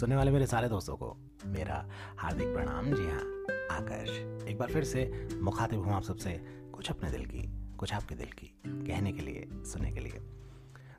[0.00, 1.16] सुनने वाले मेरे सारे दोस्तों को
[1.46, 1.74] मेरा
[2.18, 3.24] हार्दिक प्रणाम। जी हाँ
[3.70, 4.08] आकाश
[4.48, 6.30] एक बार फिर से मुखातिब हूँ आप सबसे
[6.74, 7.42] कुछ अपने दिल की,
[7.78, 10.20] कुछ आपके दिल की, कहने के लिए, सुनने के लिए।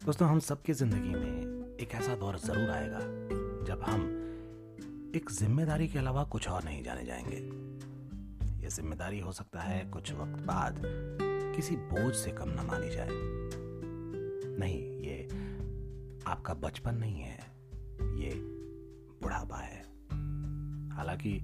[0.05, 2.99] दोस्तों, हम सबकी ज़िंदगी में एक ऐसा दौर ज़रूर आएगा
[3.65, 4.01] जब हम
[5.15, 10.13] एक ज़िम्मेदारी के अलावा कुछ और नहीं जाने जाएँगे। ये ज़िम्मेदारी हो सकता है कुछ
[10.13, 10.81] वक्त बाद
[11.55, 13.09] किसी बोझ से कम न मानी जाए।
[14.59, 15.27] नहीं, ये
[16.27, 17.39] आपका बचपन नहीं है।
[18.01, 18.50] ये
[19.21, 19.79] बुढ़ापा है।
[20.95, 21.39] हालाँकि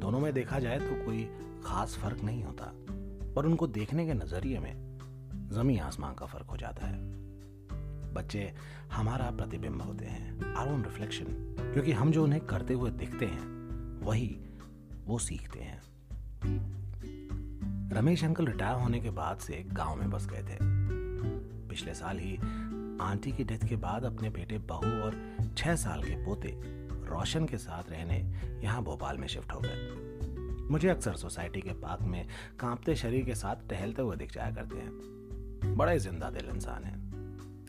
[0.00, 1.24] दोनों में देखा जाए तो कोई
[1.64, 2.72] खास फ़र्क नहीं होता,
[3.34, 4.98] पर उनको देखने के नज़रिए में
[5.52, 6.98] जमी आसमान का फ़र्क हो जाता है।
[8.14, 8.52] बच्चे
[8.92, 11.24] हमारा प्रतिबिंब होते हैं आर ओन रिफ्लेक्शन
[11.72, 14.40] क्योंकि हम जो उन्हें करते हुए दिखते हैं, वही
[15.06, 15.80] वो सीखते हैं।
[17.92, 20.58] रमेश अंकल रिटायर होने के बाद से गाँव में बस गए थे।
[21.68, 22.36] पिछले साल ही
[23.00, 25.20] आंटी की डेथ के बाद अपने बेटे बहू और
[25.56, 26.48] छह साल के पोते
[27.10, 28.18] रोशन के साथ रहने
[28.64, 32.26] यहाँ भोपाल में शिफ्ट हो गए। मुझे अक्सर सोसाइटी के पार्क में
[32.60, 36.84] कांपते शरीर के साथ टहलते हुए दिख जाया करते हैं। बड़ा ही ज़िंदा दिल इंसान
[36.84, 36.94] है।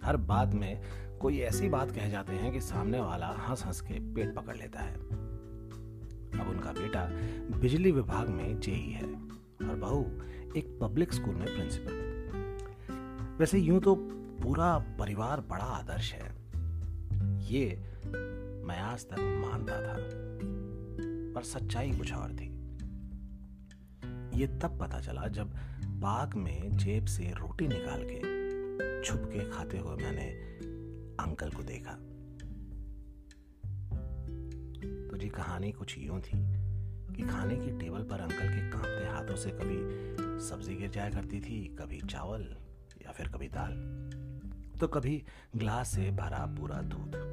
[0.03, 0.81] हर बात में
[1.21, 4.79] कोई ऐसी बात कह जाते हैं कि सामने वाला हंस हंस के पेट पकड़ लेता
[4.79, 4.95] है।
[6.39, 7.05] अब उनका बेटा
[7.59, 9.05] बिजली विभाग में जेई है
[9.69, 10.01] और बहू
[10.57, 11.93] एक पब्लिक स्कूल में प्रिंसिपल।
[13.39, 13.95] वैसे यूँ तो
[14.43, 16.29] पूरा परिवार बड़ा आदर्श है।
[17.51, 17.65] ये
[18.71, 19.95] मैं आज तक मानता था,
[21.35, 22.45] पर सच्चाई कुछ और थी।
[24.39, 25.53] ये तब पता चला जब
[25.85, 28.19] बाग में जेब से रोटी निकाल के
[29.03, 30.27] छुप के खाते हुए मैंने
[31.23, 31.91] अंकल को देखा।
[35.07, 36.39] तो जी कहानी कुछ यूँ थी
[37.15, 41.39] कि खाने की टेबल पर अंकल के कांपते हाथों से कभी सब्ज़ी गिर जाया करती
[41.39, 42.55] थी, कभी चावल
[43.05, 43.73] या फिर कभी दाल।
[44.79, 45.23] तो कभी
[45.55, 47.30] ग्लास से भरा पूरा दूध।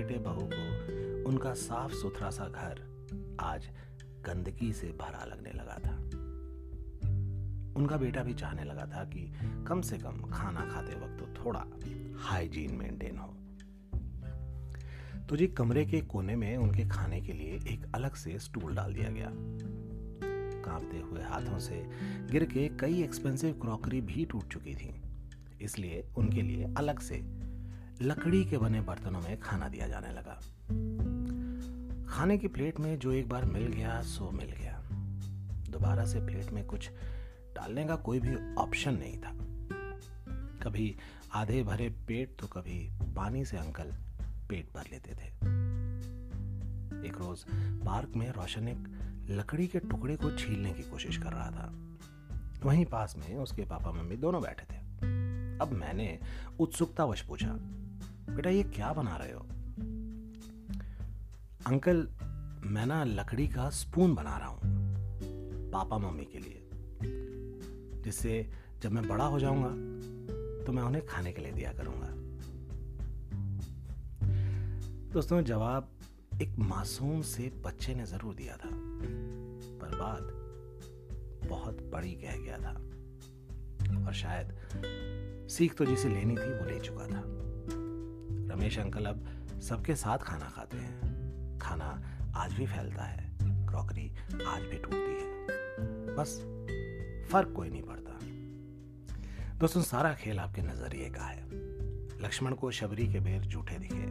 [0.00, 2.78] बेटे बहू को उनका साफ़ सुथरा सा घर
[3.40, 3.66] आज
[4.26, 5.96] गंदगी से भरा लगने लगा था।
[7.76, 9.32] उनका बेटा भी चाहने लगा था कि
[9.68, 11.64] कम से कम खाना खाते वक्त तो थोड़ा
[12.18, 13.26] हाइजीन मेंटेन हो।
[15.28, 18.94] तो जी कमरे के कोने में उनके खाने के लिए एक अलग से स्टूल डाल
[18.94, 19.30] दिया गया।
[20.64, 21.82] कांपते हुए हाथों से
[22.30, 24.94] गिर के कई एक्सपेंसिव क्रॉकरी भी टूट चुकी थी,
[25.62, 27.20] इसलिए उनके लिए अलग से
[28.02, 30.34] लकड़ी के बने बर्तनों में खाना दिया जाने लगा।
[32.08, 34.82] खाने की प्लेट में जो एक बार मिल गया, सो मिल गया।
[35.70, 36.90] दोबारा से प्लेट में कुछ
[37.54, 39.30] डालने का कोई भी ऑप्शन नहीं था।
[40.62, 40.96] कभी
[41.32, 43.92] आधे भरे पेट तो कभी पानी से अंकल
[44.48, 45.28] पेट भर लेते थे।
[47.08, 47.44] एक रोज
[47.86, 48.88] पार्क में रोशन एक
[49.30, 51.72] लकड़ी के टुकड़े को छीलने की कोशिश कर रहा था।
[52.64, 54.78] वहीं पास में उसके पापा मम्मी दोनों बैठे थे।
[55.58, 56.18] अब मैंने
[56.60, 57.79] उत्सुकतावश पूछा
[58.40, 59.40] बेटा, ये क्या बना रहे हो?
[61.66, 62.06] अंकल,
[62.64, 64.60] मैं ना लकड़ी का स्पून बना रहा हूँ,
[65.72, 66.60] पापा मम्मी के लिए,
[68.04, 68.34] जिससे
[68.82, 69.68] जब मैं बड़ा हो जाऊँगा
[70.64, 72.08] तो मैं उन्हें खाने के लिए दिया करूँगा।
[75.12, 75.90] दोस्तों, जवाब
[76.42, 78.70] एक मासूम से बच्चे ने ज़रूर दिया था,
[79.80, 82.74] पर बात बहुत बड़ी कह गया था,
[84.06, 87.22] और शायद सीख तो जिसे लेनी थी, वो ले चुका था।
[88.50, 91.00] रमेश अंकल अब सबके साथ खाना खाते हैं।
[91.58, 92.02] खाना
[92.36, 94.14] आज भी फैलता है। क्रॉकरी
[94.46, 95.46] आज भी टूटती है।
[96.16, 96.40] बस
[97.32, 98.10] फ़र्क कोई नहीं पड़ता।
[99.58, 101.44] दोस्तों, सारा खेल आपके नज़रिए का है।
[102.22, 104.06] लक्ष्मण को शबरी के बेर जूठे दिखे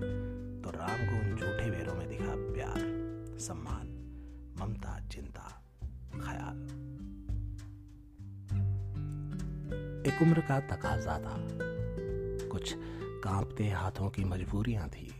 [0.61, 2.75] तो राम को उन जूठे बेरों में दिखा प्यार,
[3.39, 3.87] सम्मान,
[4.61, 5.63] ममता, चिंता,
[6.11, 6.63] ख्याल।
[10.07, 11.35] एक उम्र का तकाजा था।
[12.47, 12.75] कुछ
[13.23, 15.11] कांपते हाथों की मजबूरियाँ थी।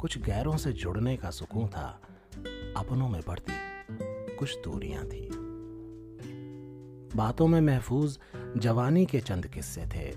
[0.00, 2.00] कुछ गैरों से जुड़ने का सुकून था,
[2.76, 3.52] अपनों में बढ़ती
[4.36, 5.28] कुछ दूरियाँ थी।
[7.16, 8.18] बातों में महफूज
[8.56, 10.10] जवानी के चंद किस्से थे,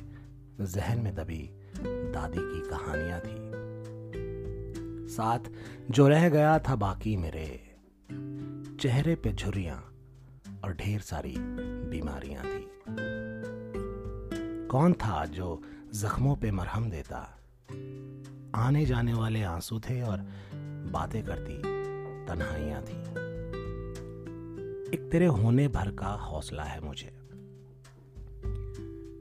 [0.62, 1.50] जहन में दबी
[2.12, 3.36] दादी की कहानियाँ थी।
[5.08, 5.40] साथ
[5.92, 7.48] जो रह गया था बाकी मेरे,
[8.82, 9.78] चेहरे पे झुरियाँ
[10.64, 11.36] और ढेर सारी
[11.90, 12.68] बीमारियाँ थी।
[14.68, 15.62] कौन था जो
[15.96, 17.40] जख्मों पे मरहम देता।
[18.56, 20.18] आने जाने वाले आँसू थे और
[20.92, 21.58] बातें करती,
[22.26, 23.02] तन्हाइयाँ थी।
[24.96, 27.08] एक तेरे होने भर का हौसला है मुझे।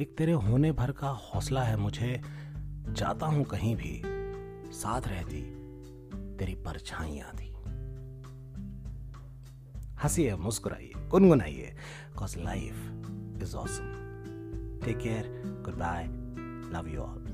[0.00, 2.22] एक तेरे होने भर का हौसला है मुझे।
[2.88, 4.02] जाता हूँ कहीं भी,
[4.72, 5.42] साथ रहती,
[6.36, 7.52] तेरी परछाइयाँ थी।
[10.02, 11.76] हंसिए, मुस्कुराइए, गुनगुनाइए
[12.18, 12.74] cause life
[13.42, 13.90] is awesome
[14.84, 16.23] take care good bye
[16.74, 17.24] Love you all.